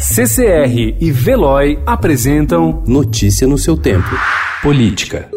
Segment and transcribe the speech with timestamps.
[0.00, 4.08] CCR e Veloy apresentam Notícia no seu tempo.
[4.62, 5.28] Política.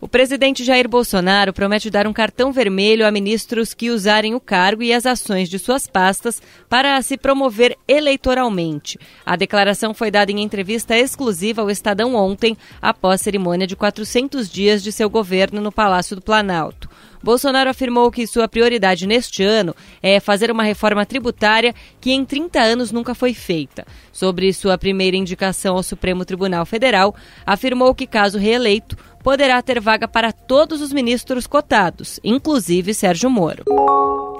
[0.00, 4.84] O presidente Jair Bolsonaro promete dar um cartão vermelho a ministros que usarem o cargo
[4.84, 8.96] e as ações de suas pastas para se promover eleitoralmente.
[9.26, 14.84] A declaração foi dada em entrevista exclusiva ao Estadão ontem, após cerimônia de 400 dias
[14.84, 16.88] de seu governo no Palácio do Planalto.
[17.24, 22.60] Bolsonaro afirmou que sua prioridade neste ano é fazer uma reforma tributária que em 30
[22.60, 23.86] anos nunca foi feita.
[24.12, 27.14] Sobre sua primeira indicação ao Supremo Tribunal Federal,
[27.46, 33.64] afirmou que, caso reeleito, poderá ter vaga para todos os ministros cotados, inclusive Sérgio Moro.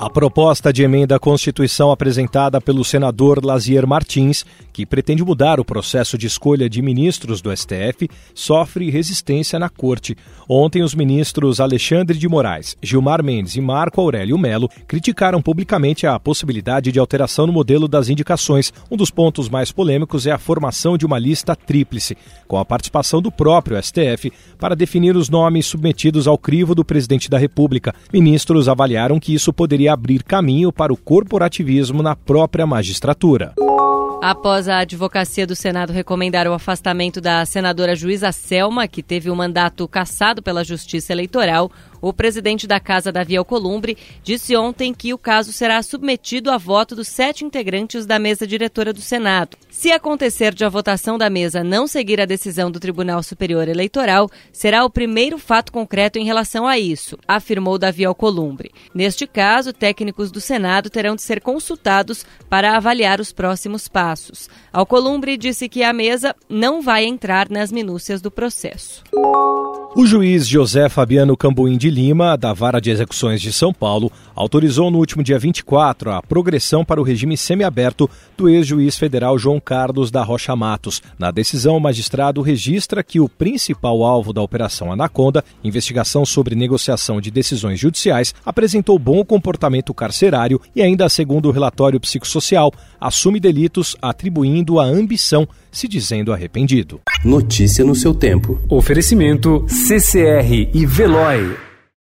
[0.00, 5.64] A proposta de emenda à Constituição apresentada pelo senador Lazier Martins, que pretende mudar o
[5.64, 10.16] processo de escolha de ministros do STF, sofre resistência na Corte.
[10.48, 16.18] Ontem, os ministros Alexandre de Moraes, Gilmar Mendes e Marco Aurélio Melo criticaram publicamente a
[16.18, 18.72] possibilidade de alteração no modelo das indicações.
[18.90, 22.16] Um dos pontos mais polêmicos é a formação de uma lista tríplice,
[22.48, 27.28] com a participação do próprio STF, para definir os nomes submetidos ao crivo do presidente
[27.28, 27.94] da República.
[28.10, 33.52] Ministros avaliaram que isso poderia abrir caminho para o corporativismo na própria magistratura.
[34.22, 39.36] Após a advocacia do Senado recomendar o afastamento da senadora juíza Selma, que teve o
[39.36, 45.18] mandato cassado pela Justiça Eleitoral, o presidente da Casa, Davi Alcolumbre, disse ontem que o
[45.18, 49.56] caso será submetido a voto dos sete integrantes da mesa diretora do Senado.
[49.70, 54.28] Se acontecer de a votação da mesa não seguir a decisão do Tribunal Superior Eleitoral,
[54.52, 58.70] será o primeiro fato concreto em relação a isso, afirmou Davi Alcolumbre.
[58.94, 64.48] Neste caso, técnicos do Senado terão de ser consultados para avaliar os próximos passos.
[64.72, 69.02] Alcolumbre disse que a mesa não vai entrar nas minúcias do processo.
[69.92, 74.88] O juiz José Fabiano Cambuim de Lima, da Vara de Execuções de São Paulo, autorizou
[74.88, 80.08] no último dia 24 a progressão para o regime semiaberto do ex-juiz federal João Carlos
[80.08, 81.02] da Rocha Matos.
[81.18, 87.20] Na decisão, o magistrado registra que o principal alvo da Operação Anaconda, investigação sobre negociação
[87.20, 93.96] de decisões judiciais, apresentou bom comportamento carcerário e, ainda segundo o relatório psicossocial, assume delitos
[94.00, 97.00] atribuindo a ambição, se dizendo arrependido.
[97.24, 98.58] Notícia no seu tempo.
[98.68, 101.69] Oferecimento CCR e Veloy.